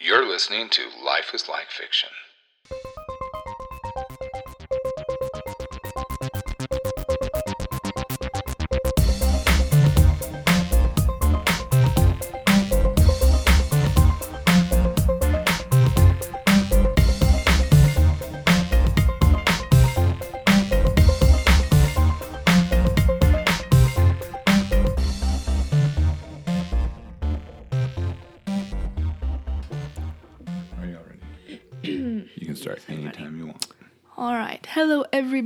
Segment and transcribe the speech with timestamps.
[0.00, 2.10] You're listening to Life is Like Fiction.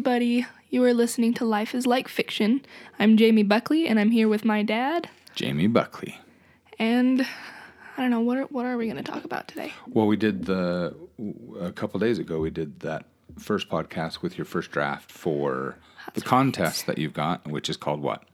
[0.03, 0.45] Everybody.
[0.69, 2.63] You are listening to Life is Like Fiction.
[2.99, 5.09] I'm Jamie Buckley, and I'm here with my dad.
[5.37, 6.19] Jamie Buckley.
[6.77, 7.25] And
[7.97, 9.73] I don't know what are, what are we going to talk about today?
[9.87, 10.97] Well, we did the
[11.61, 12.41] a couple days ago.
[12.41, 13.05] We did that
[13.39, 15.77] first podcast with your first draft for
[16.15, 18.25] the contest that you've got, which is called what?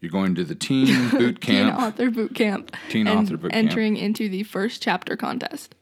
[0.00, 1.78] You're going to the teen boot Teen camp.
[1.78, 2.74] author boot camp.
[2.88, 3.62] Teen author boot camp.
[3.62, 5.74] entering into the first chapter contest.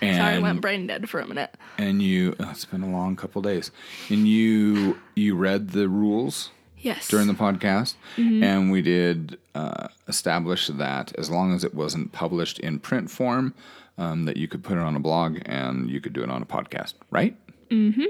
[0.00, 1.54] And Sorry, I went brain dead for a minute.
[1.78, 3.70] and you oh, it's been a long couple days.
[4.10, 7.06] And you you read the rules Yes.
[7.06, 12.58] during the podcast and we did uh, establish that as long as it wasn't published
[12.58, 13.54] in print form
[13.98, 16.42] um, that you could put it on a blog and you could do it on
[16.42, 17.36] a podcast right?
[17.70, 18.06] Mm-hmm.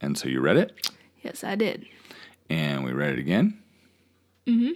[0.00, 0.90] And so you read it?
[1.22, 1.84] Yes, I did.
[2.48, 3.58] and we read it again?
[4.46, 4.72] Mm-hmm.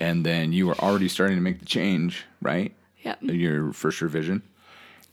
[0.00, 2.74] And then you were already starting to make the change right?
[3.04, 3.18] Yep.
[3.22, 4.42] your first revision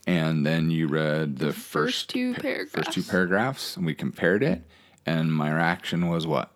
[0.08, 2.72] and then you read the, first, two pa- paragraphs.
[2.72, 4.62] first two paragraphs and we compared it
[5.04, 6.50] and my reaction was what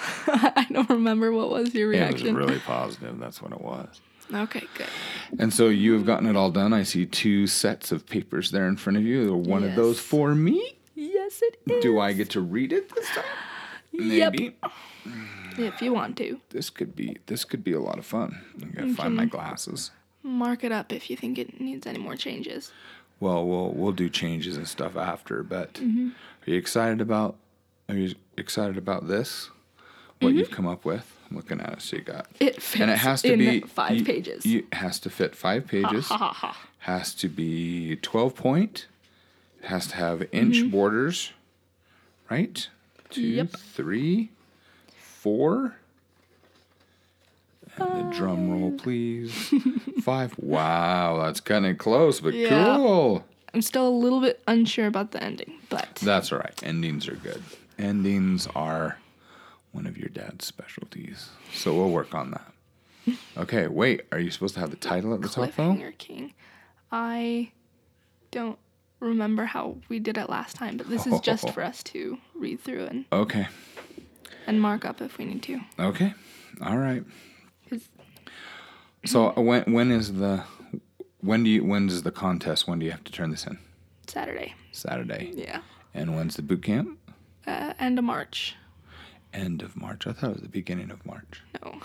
[0.26, 2.28] I don't remember what was your reaction.
[2.28, 4.00] it was really positive that's what it was
[4.32, 4.86] okay, good.
[5.38, 8.68] and so you have gotten it all done i see two sets of papers there
[8.68, 11.82] in front of you one of those for me Yes, it is.
[11.82, 13.24] do i get to read it this time
[13.92, 14.32] Yep.
[14.32, 14.56] maybe
[15.56, 16.38] If you want to.
[16.50, 19.90] this could be this could be a lot of fun i gotta find my glasses
[20.28, 22.70] Mark it up if you think it needs any more changes.
[23.20, 25.42] Well, we'll we'll do changes and stuff after.
[25.42, 26.08] But Mm-hmm.
[26.46, 27.36] are you excited about?
[27.88, 29.50] Are you excited about this?
[30.20, 30.38] What Mm-hmm.
[30.38, 31.14] you've come up with?
[31.30, 31.82] I'm looking at it.
[31.82, 34.44] So you got, It fits and it has to in be five you- pages.
[34.46, 36.06] It has to fit five pages.
[36.08, 36.56] ha ha.
[36.80, 38.86] has to be twelve point.
[39.62, 40.70] It has to have inch Mm-hmm.
[40.70, 41.32] borders,
[42.30, 42.68] right?
[43.10, 43.50] Two, Yep.
[43.56, 44.30] three,
[44.96, 45.76] four.
[48.10, 49.52] Drum roll, please.
[50.02, 50.34] Five.
[50.38, 52.48] Wow, that's kind of close, but Yeah.
[52.76, 53.24] cool.
[53.54, 56.58] I'm still a little bit unsure about the ending, but That's all right.
[56.62, 57.42] Endings are good.
[57.78, 58.98] Endings are
[59.72, 61.30] one of your dad's specialties.
[61.54, 62.52] So we'll work on that.
[63.38, 64.02] Okay, wait.
[64.12, 65.62] Are you supposed to have the title at the top though?
[65.72, 66.34] Cliffhanger King.
[66.90, 67.52] I
[68.32, 68.58] don't
[69.00, 72.60] remember how we did it last time, but this is just for us to read
[72.60, 73.46] through and, Okay.
[74.46, 75.60] and mark up if we need to.
[75.78, 76.12] Okay.
[76.60, 77.04] All right.
[79.04, 80.44] So uh, when when is the
[81.20, 82.66] when do you when does the contest?
[82.66, 83.58] When do you have to turn this in?
[84.06, 84.54] Saturday.
[84.72, 85.32] Saturday.
[85.34, 85.60] Yeah.
[85.94, 86.98] And when's the boot camp?
[87.46, 88.56] Uh, end of March.
[89.32, 90.06] End of March.
[90.06, 91.42] I thought it was the beginning of March.
[91.62, 91.80] No.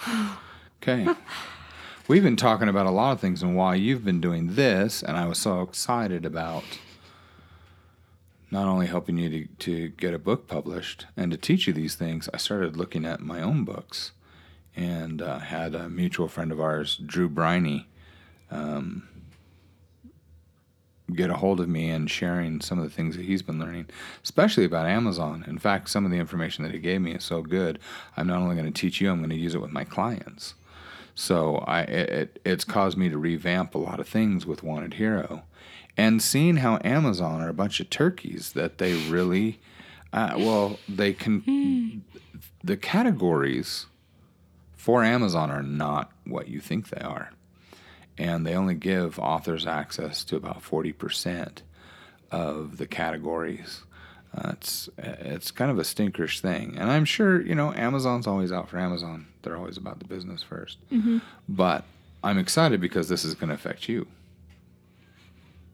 [0.81, 1.07] Okay.
[2.07, 5.15] We've been talking about a lot of things and why you've been doing this, and
[5.15, 6.63] I was so excited about
[8.51, 11.95] not only helping you to, to get a book published and to teach you these
[11.95, 14.11] things, I started looking at my own books
[14.75, 17.87] and uh, had a mutual friend of ours, Drew Briney,
[18.51, 19.07] um,
[21.13, 23.87] get a hold of me and sharing some of the things that he's been learning,
[24.23, 25.43] especially about Amazon.
[25.47, 27.77] In fact, some of the information that he gave me is so good.
[28.17, 30.55] I'm not only going to teach you, I'm going to use it with my clients.
[31.15, 34.95] So I it, it, it's caused me to revamp a lot of things with Wanted
[34.95, 35.43] Hero,
[35.95, 39.59] and seeing how Amazon are a bunch of turkeys that they really,
[40.11, 42.03] uh, well, they can
[42.63, 43.85] the categories
[44.83, 47.31] for Amazon are not what you think they are,
[48.17, 51.63] and they only give authors access to about forty percent
[52.31, 53.83] of the categories.
[54.35, 58.51] Uh, it's it's kind of a stinkerish thing, and I'm sure you know Amazon's always
[58.51, 59.27] out for Amazon.
[59.41, 60.75] They're always about the business 1st
[61.47, 61.85] But
[62.21, 64.07] I'm excited because this is going to affect you.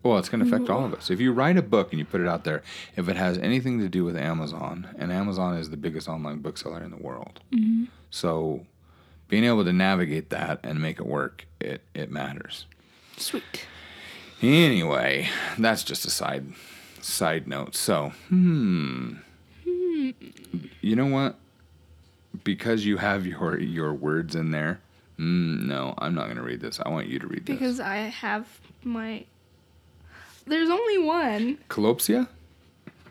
[0.04, 1.10] Well, it's going to affect all of us.
[1.10, 2.62] If you write a book and you put it out there,
[2.95, 6.84] if it has anything to do with Amazon, and Amazon is the biggest online bookseller
[6.84, 7.39] in the world,
[8.12, 8.66] so
[9.30, 12.66] being able to navigate that and make it work, it it matters.
[13.16, 13.66] Sweet.
[14.42, 16.54] Anyway, that's just a side
[17.00, 17.76] side note.
[17.76, 19.14] So, hmm.
[19.66, 20.10] hmm.
[20.81, 21.36] You know what?
[22.44, 24.81] Because you have your your words in there.
[25.18, 26.80] Mm, no, I'm not going to read this.
[26.84, 27.58] I want you to read this.
[27.58, 28.48] Because I have
[28.84, 29.25] my.
[30.48, 31.58] There's only one.
[31.70, 32.30] Calopsia?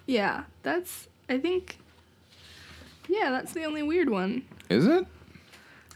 [0.06, 1.08] Yeah, that's.
[1.28, 1.78] I think.
[3.08, 4.42] Yeah, that's the only weird one.
[4.70, 5.06] Is it?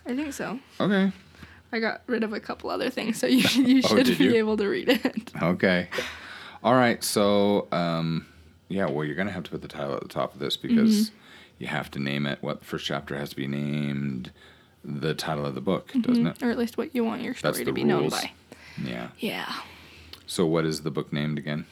[0.06, 0.58] I think so.
[0.80, 1.12] Okay.
[1.72, 4.34] I got rid of a couple other things, so you, you Oh, should be you?
[4.36, 5.30] able to read it.
[5.42, 5.88] Okay.
[6.62, 7.02] All right.
[7.02, 8.26] So, um,
[8.68, 10.56] yeah, well, you're going to have to put the title at the top of this
[10.56, 11.14] because Mm-hmm.
[11.58, 12.38] you have to name it.
[12.42, 14.32] What the first chapter has to be named
[14.84, 16.42] the title of the book, doesn't it?
[16.42, 18.32] Or at least what you want your story to be known by.
[18.82, 19.08] Yeah.
[19.18, 19.52] Yeah.
[20.26, 21.66] So, what is the book named again?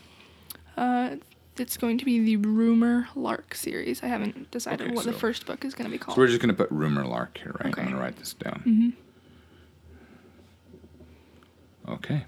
[0.76, 1.16] Uh,
[1.60, 4.02] it's going to be the Rumor Lark series.
[4.02, 6.16] I haven't decided Okay, what the first book is going to be called.
[6.16, 7.72] So, we're just going to put Rumor Lark here, right?
[7.72, 7.82] Okay.
[7.82, 8.94] I'm going to write this down.
[11.86, 11.92] Mm-hmm.
[11.92, 12.24] Okay.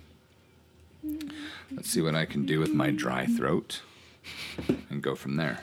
[1.72, 3.82] Let's see what I can do with my dry throat
[4.90, 5.60] and go from there.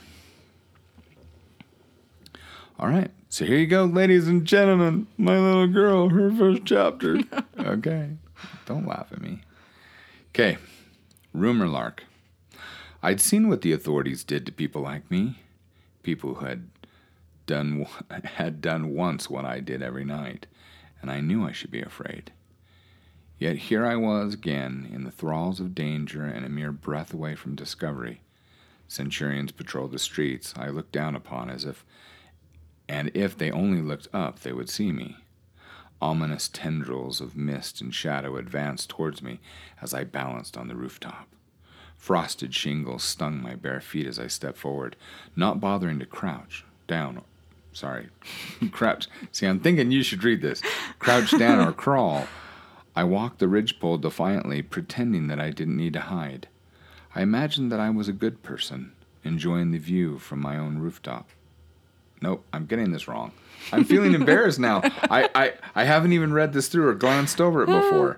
[2.80, 3.12] All right.
[3.30, 5.08] So here you go, ladies and gentlemen.
[5.18, 7.20] My little girl, her first chapter.
[7.60, 8.12] okay.
[8.66, 9.42] Don't laugh at me.
[10.30, 10.58] Okay.
[11.34, 12.04] Rumor Lark.
[13.02, 15.40] I'd seen what the authorities did to people like me,
[16.04, 16.70] people who had
[17.46, 17.86] done
[18.36, 20.48] had done once what I did every night,
[21.02, 22.32] and I knew I should be afraid.
[23.38, 27.36] Yet here I was again in the thralls of danger and a mere breath away
[27.36, 28.22] from discovery.
[28.90, 31.86] Centurions patrolled the streets I looked down upon as if
[32.90, 35.16] and if they only looked up they would see me.
[36.02, 39.40] Ominous tendrils of mist and shadow advanced towards me
[39.82, 41.30] as I balanced on the rooftop.
[42.00, 44.96] Frosted shingles stung my bare feet as I stepped forward,
[45.36, 47.22] not bothering to crouch down.
[47.74, 48.08] Sorry,
[48.72, 49.08] crouch.
[49.34, 50.62] See, I'm thinking you should read this.
[50.98, 52.26] Crouch down or crawl.
[52.96, 56.48] I walked the ridgepole defiantly, pretending that I didn't need to hide.
[57.14, 58.94] I imagined that I was a good person,
[59.26, 61.30] enjoying the view from my own rooftop.
[62.22, 63.34] Nope, I'm getting this wrong.
[63.74, 64.82] I'm feeling embarrassed now.
[64.84, 68.18] I, I, I haven't even read this through or glanced over it before.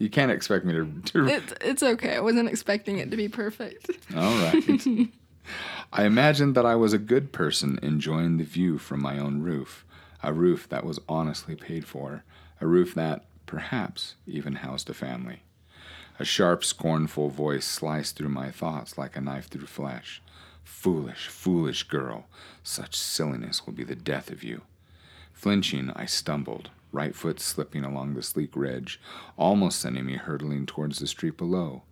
[0.00, 2.16] You can't expect me to, to It's it's okay.
[2.16, 3.90] I wasn't expecting it to be perfect.
[4.16, 4.80] all right.
[5.92, 9.84] I imagined that I was a good person enjoying the view from my own roof,
[10.22, 12.24] a roof that was honestly paid for,
[12.62, 15.42] a roof that, perhaps, even housed a family.
[16.18, 20.22] A sharp, scornful voice sliced through my thoughts like a knife through flesh.
[20.64, 22.26] Foolish, foolish girl,
[22.62, 24.62] such silliness will be the death of you.
[25.32, 29.00] Flinching, I stumbled, right foot slipping along the sleek ridge,
[29.36, 31.82] almost sending me hurtling towards the street below.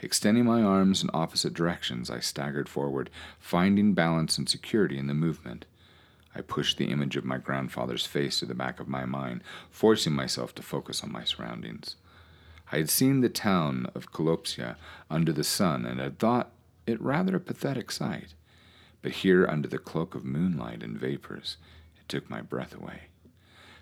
[0.00, 5.14] Extending my arms in opposite directions, I staggered forward, finding balance and security in the
[5.14, 5.64] movement.
[6.34, 10.12] I pushed the image of my grandfather's face to the back of my mind, forcing
[10.12, 11.96] myself to focus on my surroundings.
[12.72, 14.76] I had seen the town of Kolopsia
[15.08, 16.50] under the sun and had thought
[16.86, 18.34] it rather a pathetic sight.
[19.00, 21.56] But here, under the cloak of moonlight and vapors,
[21.96, 23.02] it took my breath away.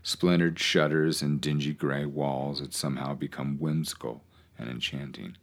[0.04, 4.22] Splintered shutters and dingy gray walls had somehow become whimsical
[4.58, 5.36] and enchanting.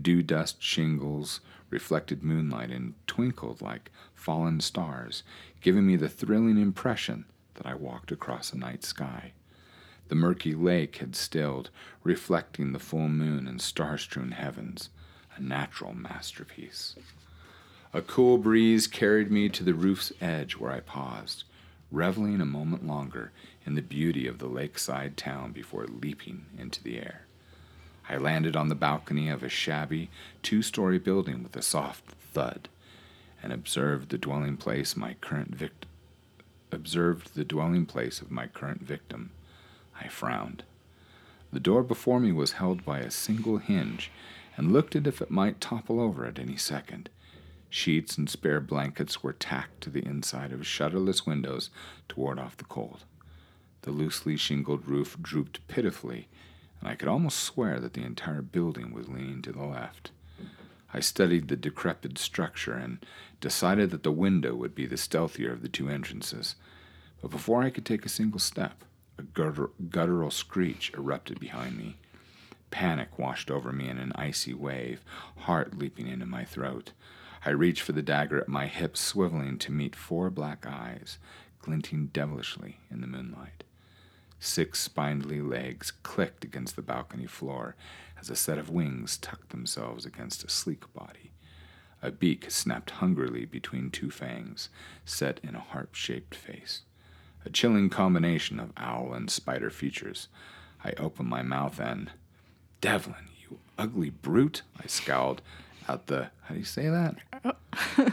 [0.00, 1.40] Dew dust shingles
[1.70, 5.22] reflected moonlight and twinkled like fallen stars,
[5.60, 9.32] giving me the thrilling impression that I walked across a night sky.
[10.08, 11.70] The murky lake had stilled,
[12.02, 14.90] reflecting the full moon and star strewn heavens,
[15.36, 16.96] a natural masterpiece.
[17.92, 21.44] A cool breeze carried me to the roof's edge where I paused,
[21.90, 23.32] reveling a moment longer
[23.66, 27.26] in the beauty of the lakeside town before leaping into the air.
[28.08, 30.08] I landed on the balcony of a shabby
[30.42, 32.68] two story building with a soft thud
[33.42, 35.86] and observed the dwelling place my current vict-
[36.70, 39.30] observed the dwelling place of my current victim.
[40.00, 40.62] I frowned.
[41.52, 44.10] The door before me was held by a single hinge
[44.56, 47.08] and looked as if it might topple over at any second.
[47.68, 51.70] Sheets and spare blankets were tacked to the inside of shutterless windows
[52.08, 53.04] to ward off the cold.
[53.86, 56.26] The loosely shingled roof drooped pitifully,
[56.80, 60.10] and I could almost swear that the entire building was leaning to the left.
[60.92, 62.98] I studied the decrepit structure and
[63.40, 66.56] decided that the window would be the stealthier of the two entrances.
[67.22, 68.84] But before I could take a single step,
[69.18, 71.96] a gutter- guttural screech erupted behind me.
[72.72, 75.04] Panic washed over me in an icy wave,
[75.36, 76.90] heart leaping into my throat.
[77.44, 81.18] I reached for the dagger at my hip, swiveling to meet four black eyes,
[81.60, 83.62] glinting devilishly in the moonlight.
[84.38, 87.74] Six spindly legs clicked against the balcony floor
[88.20, 91.32] as a set of wings tucked themselves against a sleek body.
[92.02, 94.68] A beak snapped hungrily between two fangs,
[95.04, 96.82] set in a harp shaped face.
[97.44, 100.28] A chilling combination of owl and spider features.
[100.84, 102.10] I opened my mouth and.
[102.80, 104.62] Devlin, you ugly brute!
[104.82, 105.40] I scowled
[105.88, 106.30] at the.
[106.42, 107.16] How do you say that?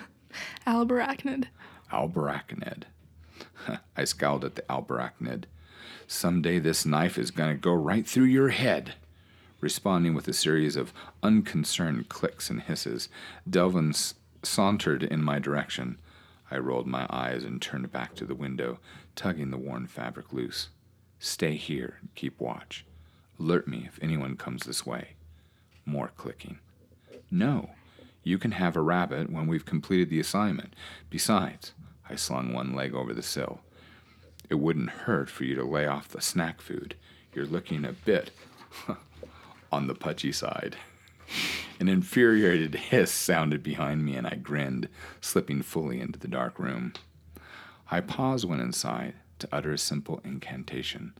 [0.67, 1.45] Albarachnid.
[1.91, 2.83] Albarachnid.
[3.97, 5.43] I scowled at the albarachnid.
[6.07, 8.93] Someday this knife is going to go right through your head.
[9.61, 13.07] Responding with a series of unconcerned clicks and hisses,
[13.49, 14.13] Delvin s-
[14.43, 15.97] sauntered in my direction.
[16.51, 18.79] I rolled my eyes and turned back to the window,
[19.15, 20.67] tugging the worn fabric loose.
[21.19, 22.85] Stay here and keep watch.
[23.39, 25.11] Alert me if anyone comes this way.
[25.85, 26.59] More clicking.
[27.31, 27.71] No,
[28.23, 30.75] you can have a rabbit when we've completed the assignment.
[31.09, 31.71] Besides,
[32.09, 33.61] I slung one leg over the sill.
[34.49, 36.95] It wouldn't hurt for you to lay off the snack food.
[37.33, 38.31] You're looking a bit
[39.71, 40.77] on the pudgy side.
[41.79, 44.87] An infuriated hiss sounded behind me, and I grinned,
[45.19, 46.93] slipping fully into the dark room.
[47.89, 51.13] I paused when inside to utter a simple incantation.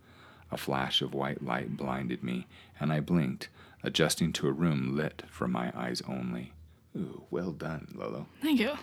[0.51, 2.47] A flash of white light blinded me,
[2.79, 3.49] and I blinked,
[3.81, 6.53] adjusting to a room lit for my eyes only.
[6.95, 8.27] Ooh, well done, Lolo.
[8.41, 8.77] Thank you.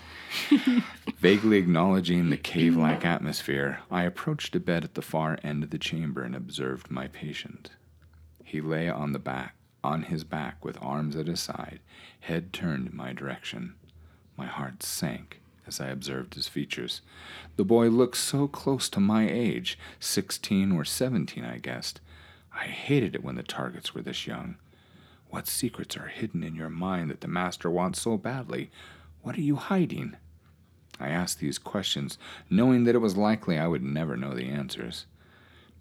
[1.18, 5.70] Vaguely acknowledging the cave like atmosphere, I approached a bed at the far end of
[5.70, 7.70] the chamber and observed my patient.
[8.42, 11.80] He lay on the back on his back with arms at his side,
[12.20, 13.74] head turned in my direction.
[14.36, 17.00] My heart sank as I observed his features.
[17.56, 22.00] The boy looked so close to my age, sixteen or seventeen, I guessed.
[22.52, 24.56] I hated it when the targets were this young.
[25.30, 28.70] What secrets are hidden in your mind that the master wants so badly?
[29.22, 30.16] What are you hiding?
[30.98, 32.18] I asked these questions,
[32.50, 35.06] knowing that it was likely I would never know the answers.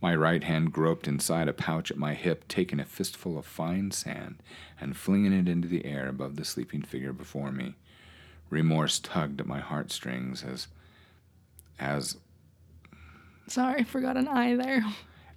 [0.01, 3.91] My right hand groped inside a pouch at my hip, taking a fistful of fine
[3.91, 4.41] sand
[4.79, 7.75] and flinging it into the air above the sleeping figure before me.
[8.49, 10.67] Remorse tugged at my heartstrings as
[11.79, 12.17] as
[13.47, 14.83] Sorry, forgot an eye there.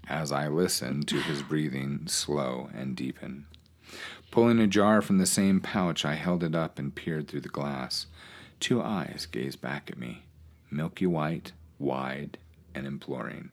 [0.07, 3.47] As I listened to his breathing slow and deepen.
[4.31, 7.49] Pulling a jar from the same pouch, I held it up and peered through the
[7.49, 8.07] glass.
[8.61, 10.23] Two eyes gazed back at me,
[10.71, 12.39] milky white, wide,
[12.75, 13.51] and imploring.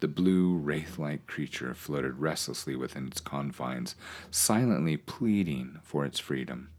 [0.00, 3.94] The blue, wraith like creature floated restlessly within its confines,
[4.30, 6.70] silently pleading for its freedom.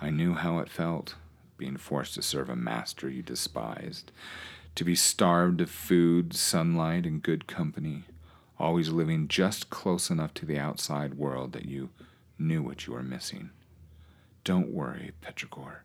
[0.00, 1.16] I knew how it felt,
[1.58, 4.12] being forced to serve a master you despised,
[4.76, 8.04] to be starved of food, sunlight, and good company,
[8.62, 11.90] always living just close enough to the outside world that you
[12.38, 13.50] knew what you were missing.
[14.44, 15.80] Don't worry, Petrichor.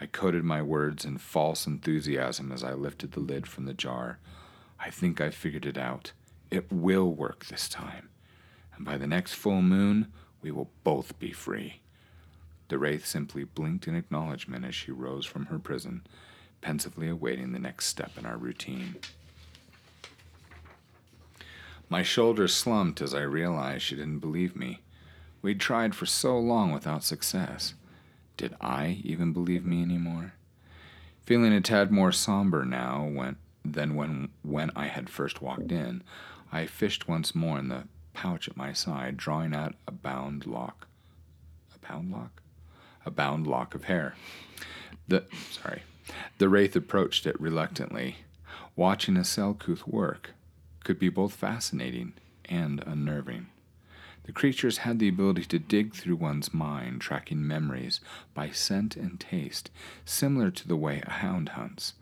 [0.00, 4.18] I coded my words in false enthusiasm as I lifted the lid from the jar
[4.82, 6.12] I think I've figured it out.
[6.50, 8.08] It will work this time.
[8.74, 11.80] And by the next full moon, we will both be free.
[12.68, 16.06] The Wraith simply blinked in acknowledgement as she rose from her prison,
[16.62, 18.96] pensively awaiting the next step in our routine.
[21.90, 24.80] My shoulders slumped as I realized she didn't believe me.
[25.42, 27.74] We'd tried for so long without success.
[28.36, 30.34] Did I even believe me anymore?
[31.26, 36.04] Feeling a tad more somber now, went than when, when I had first walked in,
[36.52, 40.86] I fished once more in the pouch at my side, drawing out a bound lock.
[41.74, 42.40] A bound lock?
[43.04, 44.14] A bound lock of hair.
[45.08, 45.82] The sorry.
[46.38, 48.18] The wraith approached it reluctantly.
[48.76, 50.30] Watching a Selkuth work
[50.84, 52.14] could be both fascinating
[52.46, 53.46] and unnerving.
[54.24, 58.00] The creatures had the ability to dig through one's mind, tracking memories
[58.34, 59.70] by scent and taste,
[60.04, 61.94] similar to the way a hound hunts.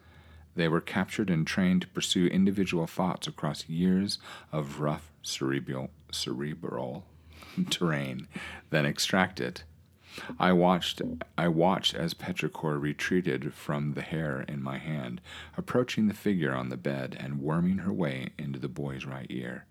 [0.55, 4.19] They were captured and trained to pursue individual thoughts across years
[4.51, 7.05] of rough cerebral, cerebral
[7.71, 8.27] terrain,
[8.71, 9.63] then extract it.
[10.39, 11.03] I watched
[11.37, 15.21] I watched as Petrichor retreated from the hair in my hand,
[15.57, 19.67] approaching the figure on the bed and worming her way into the boy's right ear.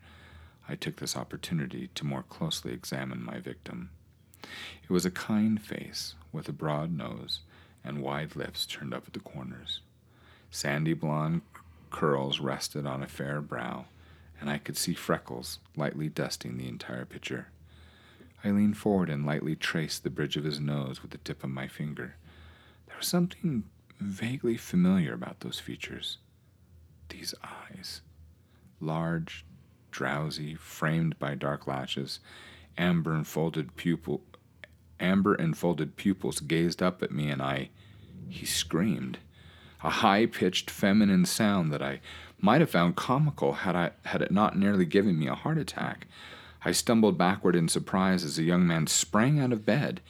[0.69, 3.89] I took this opportunity to more closely examine my victim.
[4.83, 7.41] It was a kind face with a broad nose
[7.83, 9.79] and wide lips turned up at the corners.
[10.51, 11.41] Sandy blonde
[11.89, 13.85] curls rested on a fair brow,
[14.39, 17.47] and I could see freckles lightly dusting the entire picture.
[18.47, 21.49] I leaned forward and lightly traced the bridge of his nose with the tip of
[21.49, 22.15] my finger.
[22.87, 23.65] There was something
[23.99, 26.17] vaguely familiar about those features.
[27.09, 28.01] These eyes.
[28.79, 29.45] Large,
[29.91, 32.21] drowsy, framed by dark lashes,
[32.77, 34.21] amber enfolded pupil
[34.99, 37.69] amber enfolded pupils gazed up at me and I
[38.29, 39.19] he screamed
[39.83, 41.99] a high pitched feminine sound that I
[42.39, 46.07] might have found comical had, I, had it not nearly given me a heart attack.
[46.65, 50.01] I stumbled backward in surprise as the young man sprang out of bed.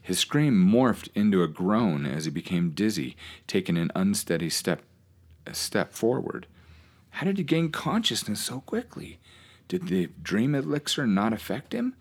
[0.00, 4.82] His scream morphed into a groan as he became dizzy, taking an unsteady step
[5.46, 6.46] a step forward.
[7.10, 9.18] How did he gain consciousness so quickly?
[9.68, 11.94] Did the dream elixir not affect him?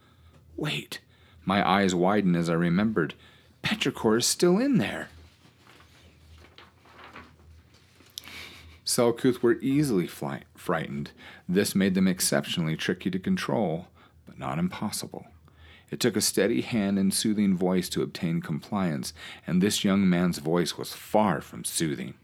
[0.55, 0.99] Wait.
[1.45, 3.13] My eyes widened as I remembered.
[3.63, 5.09] Petrichor is still in there.
[8.85, 11.11] Selkuth were easily flight- frightened.
[11.49, 13.87] This made them exceptionally tricky to control,
[14.37, 15.27] not impossible.
[15.91, 19.13] It took a steady hand and soothing voice to obtain compliance,
[19.45, 22.15] and this young man's voice was far from soothing.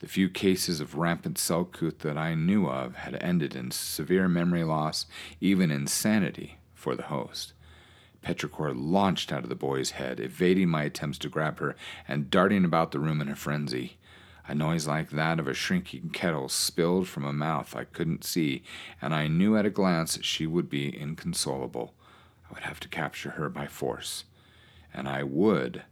[0.00, 4.64] The few cases of rampant Selkuth that I knew of had ended in severe memory
[4.64, 5.06] loss,
[5.40, 7.52] even insanity, for the host.
[8.22, 11.76] Petrichor launched out of the boy's head, evading my attempts to grab her
[12.08, 13.98] and darting about the room in a frenzy.
[14.50, 18.64] A noise like that of a shrinking kettle spilled from a mouth I couldn't see,
[19.00, 21.94] and I knew at a glance she would be inconsolable.
[22.48, 24.24] I would have to capture her by force.
[24.92, 25.84] And I would,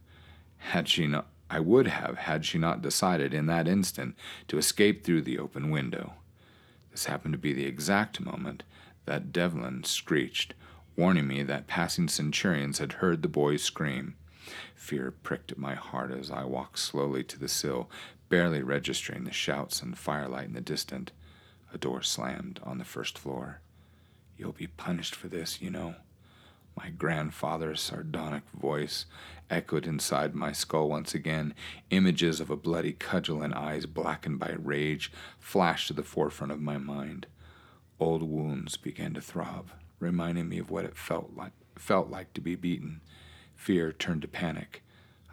[0.57, 4.17] had she not, I would have had she not decided in that instant
[4.49, 6.15] to escape through the open window.
[6.91, 8.65] This happened to be the exact moment
[9.05, 10.55] that Devlin screeched,
[10.97, 14.17] warning me that passing centurions had heard the boy scream.
[14.75, 17.91] Fear pricked at my heart as I walked slowly to the sill,
[18.29, 21.11] barely registering the shouts and firelight in the distance.
[21.73, 23.61] A door slammed on the first floor.
[24.37, 25.97] You'll be punished for this, you know.
[26.77, 29.07] My grandfather's sardonic voice
[29.51, 31.55] echoed inside my skull once again.
[31.91, 36.61] Images of a bloody cudgel and eyes blackened by rage flashed to the forefront of
[36.61, 37.27] my mind.
[37.99, 39.71] Old wounds began to throb
[40.01, 43.01] reminding me of what it felt like felt like to be beaten.
[43.55, 44.83] Fear turned to panic.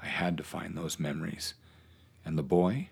[0.02, 1.56] I had to find those memories.
[2.26, 2.90] And the boy?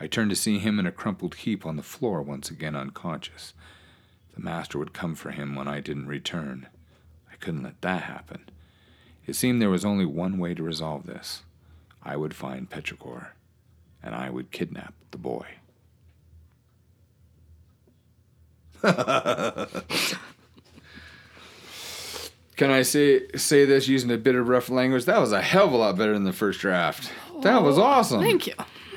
[0.00, 3.54] I turned to see him in a crumpled heap on the floor, once again unconscious.
[4.34, 6.66] The master would come for him when I didn't return.
[7.30, 8.48] I couldn't let that happen.
[9.26, 11.42] It seemed there was only one way to resolve this.
[12.02, 13.28] I would find Petrichor,
[14.02, 15.46] and I would kidnap the boy.
[22.56, 25.06] Can I say say this using a bit of rough language?
[25.06, 27.10] That was a hell of a lot better than the first draft.
[27.44, 28.20] That was awesome.
[28.20, 28.54] Thank you.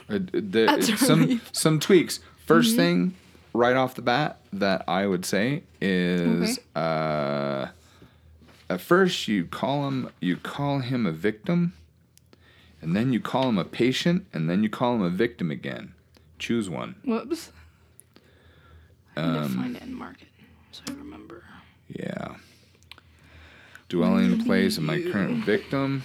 [0.10, 2.20] Uh, the- That's some some tweaks.
[2.48, 3.14] 1st thing,
[3.54, 7.68] right off the bat, that I would say is, uh,
[8.70, 11.74] at first you call him you call him a victim,
[12.82, 15.94] and then you call him a patient, and then you call him a victim again.
[16.40, 16.96] Choose one.
[17.04, 17.52] Whoops.
[19.18, 20.28] I need Um, to find it and mark it
[20.72, 21.44] so I remember.
[21.90, 22.36] Yeah.
[23.90, 26.04] Dwelling place of my current victim.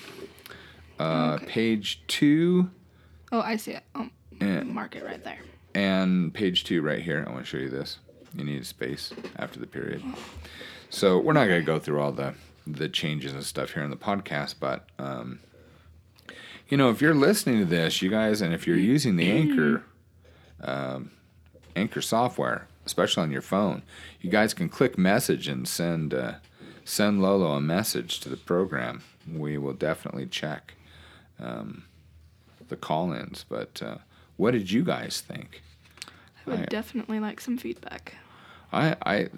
[1.03, 2.71] Uh, Page two
[3.33, 3.83] Oh, I see it.
[3.95, 4.09] Oh,
[4.41, 4.62] Yeah.
[4.62, 5.38] mark it right there.
[5.75, 7.25] and page two right here.
[7.27, 7.99] I want to show you this.
[8.37, 10.03] You need a space after the period.
[10.91, 12.35] So we're not going to go through all the
[12.67, 15.41] the changes and stuff here in the podcast, but um,
[16.69, 19.83] you know, if you're listening to this, you guys, and if you're using the Anchor
[20.62, 21.11] um,
[21.75, 23.83] Anchor software, especially on your phone,
[24.21, 26.35] you guys can click message and send uh,
[26.85, 29.03] send Lolo a message to the program.
[29.29, 30.75] We will definitely check
[31.42, 31.85] um,
[32.68, 33.44] the call-ins.
[33.48, 33.98] But uh,
[34.37, 35.62] what did you guys think?
[36.46, 38.14] I would I- definitely like some feedback.
[38.72, 39.28] I I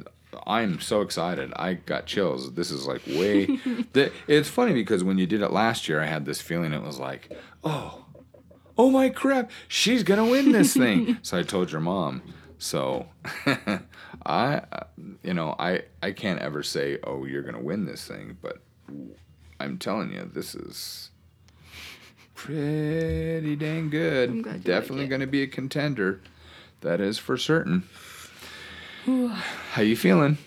[0.46, 1.52] I'm so excited.
[1.56, 2.54] I got chills.
[2.54, 3.46] This is like way.
[3.92, 6.72] the, it's funny because when you did it last year, I had this feeling.
[6.72, 7.30] It was like,
[7.62, 8.04] oh,
[8.76, 11.18] oh my crap, she's gonna win this thing.
[11.22, 12.22] so I told your mom.
[12.58, 13.06] So
[14.26, 14.62] I,
[15.22, 18.60] you know, I I can't ever say, oh, you're gonna win this thing, but
[19.60, 21.10] I'm telling you, this is
[22.35, 24.35] pretty dang good.
[24.35, 25.09] You like Definitely it.
[25.09, 26.20] gonna be a contender.
[26.81, 27.85] That is for certain.
[29.07, 30.38] How you feeling?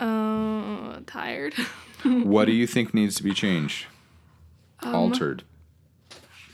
[0.00, 1.54] Uh, tired.
[2.04, 3.86] what do you think needs to be changed?
[4.82, 5.42] Um, Altered.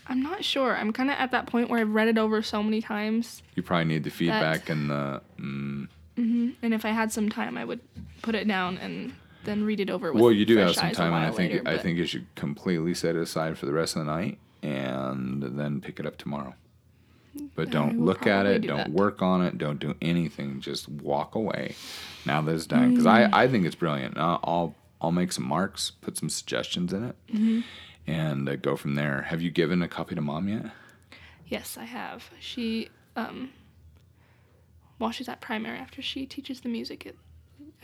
[0.07, 0.77] I'm not sure.
[0.77, 3.63] I'm kind of at that point where I've read it over so many times, You
[3.63, 5.23] probably need the feedback and the.
[5.39, 7.81] Mm, and if I had some time, I would
[8.23, 10.13] put it down and then read it over.
[10.13, 12.27] With well, you do have some time, and I think later, I think you should
[12.35, 16.17] completely set it aside for the rest of the night and then pick it up
[16.17, 16.55] tomorrow.
[17.57, 18.63] But don't look at it.
[18.63, 18.91] do Don't that.
[18.91, 19.59] work on it.
[19.59, 20.61] Don't do anything.
[20.61, 21.75] Just walk away.
[22.25, 24.17] Now that it's done, because I, I think it's brilliant.
[24.17, 27.61] Uh, I'll I'll make some marks, put some suggestions in it, Mm-hmm.
[28.07, 29.23] and uh, go from there.
[29.23, 30.67] Have you given a copy to mom yet?
[31.47, 32.31] Yes, I have.
[32.41, 33.51] She, um,
[34.99, 37.19] while she's at primary, after she teaches the music, it,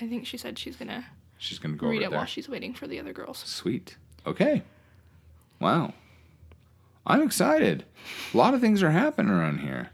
[0.01, 1.05] I think she said she's gonna
[1.41, 2.19] She's gonna go read over it there.
[2.19, 3.39] while she's waiting for the other girls.
[3.39, 3.97] Sweet.
[4.27, 4.63] Okay.
[5.59, 5.95] Wow.
[7.07, 7.85] I'm excited.
[8.33, 9.91] A lot of things are happening around here.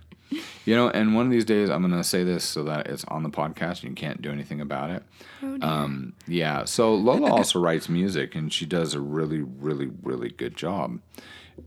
[0.64, 3.04] You know, and one of these days I'm going to say this so that it's
[3.04, 5.04] on the podcast and you can't do anything about it.
[5.40, 5.68] Oh dear.
[5.68, 6.64] Um, yeah.
[6.64, 10.98] So Lolo also writes music and she does a really, really, really good job.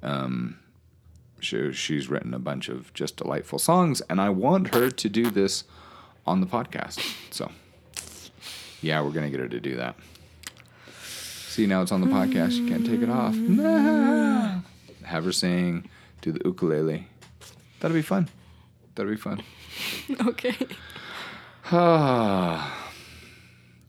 [0.03, 0.59] Um,
[1.39, 5.31] she, she's written a bunch of just delightful songs, and I want her to do
[5.31, 5.63] this
[6.27, 6.99] on the podcast.
[7.31, 7.49] So,
[8.81, 9.95] yeah, we're going to get her to do that.
[10.93, 12.53] See, now it's on the podcast.
[12.53, 13.35] You can't take it off.
[13.35, 14.59] Nah.
[15.03, 15.89] Have her sing,
[16.21, 17.07] do the ukulele.
[17.79, 18.29] That'll be fun.
[18.95, 19.41] That'll be fun.
[20.27, 20.55] okay.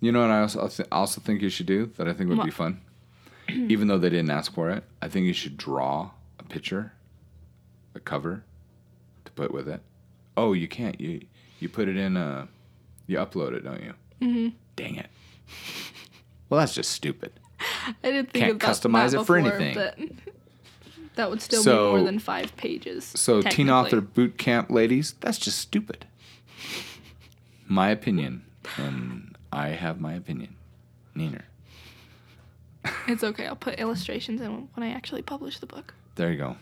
[0.01, 2.45] you know what I also, I also think you should do that I think would
[2.45, 2.81] be fun?
[3.49, 6.93] Even though they didn't ask for it, I think you should draw a picture,
[7.95, 8.45] a cover,
[9.25, 9.81] to put with it.
[10.37, 11.01] Oh, you can't.
[11.01, 11.23] You
[11.59, 12.47] you put it in uh
[13.07, 13.95] you upload it, don't you?
[14.21, 14.49] Mm-hmm.
[14.77, 15.07] Dang it.
[16.49, 17.33] Well, that's just stupid.
[17.61, 19.75] I didn't think Can't about customize that it for before, anything.
[19.75, 19.99] But
[21.17, 23.05] that would still So- be more than five pages.
[23.05, 26.07] So, teen author boot camp ladies, that's just stupid.
[27.67, 28.45] My opinion,
[28.77, 30.57] and I have my opinion.
[31.17, 31.43] Neener.
[33.07, 33.47] It's okay.
[33.47, 35.95] I'll put illustrations in when I actually publish the book.
[36.15, 36.57] There you go.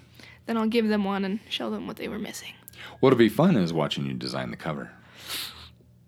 [0.47, 2.53] Then I'll give them one and show them what they were missing.
[3.01, 4.91] What'll be fun is watching you design the cover.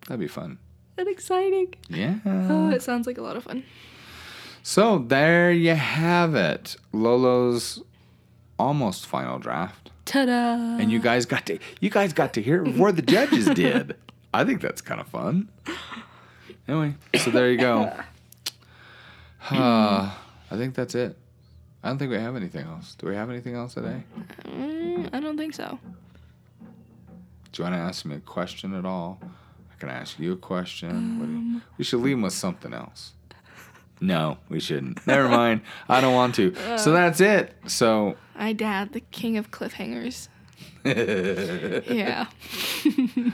[0.06, 0.58] That'd be fun.
[1.00, 1.72] That exciting.
[1.88, 2.16] Yeah.
[2.26, 3.64] Oh, it sounds like a lot of fun.
[4.62, 6.76] So there you have it.
[6.92, 7.82] Lolo's
[8.58, 9.90] almost final draft.
[10.04, 10.76] Ta-da!
[10.78, 13.96] And you guys got to you guys got to hear it before the judges did.
[14.34, 15.48] I think that's kind of fun.
[16.68, 17.90] Anyway, so there you go.
[19.50, 20.12] Uh,
[20.50, 21.16] I think that's it.
[21.82, 22.94] I don't think we have anything else.
[22.96, 24.02] Do we have anything else today?
[24.44, 25.78] Mm, I don't think so.
[27.52, 29.18] Do you want to ask me a question at all?
[29.80, 30.90] I can ask you a question.
[30.90, 33.14] You- um, we should leave 'em with something else.
[34.02, 35.06] No, we shouldn't.
[35.06, 35.60] Never mind.
[35.86, 36.54] I don't want to.
[36.78, 37.54] So uh, that's it.
[37.66, 40.28] So I dad, the king of cliffhangers.
[40.84, 42.26] yeah.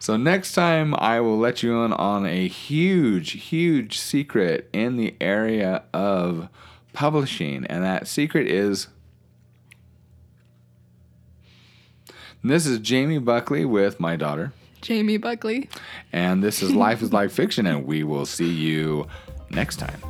[0.00, 5.14] So next time I will let you in on a huge, huge secret in the
[5.20, 6.48] area of
[6.94, 8.88] publishing, and that secret is.
[12.42, 15.68] This is Jamie Buckley with my daughter, Jamie Buckley.
[16.12, 19.06] And this is Life is Like Fiction, and we will see you
[19.50, 20.00] next time.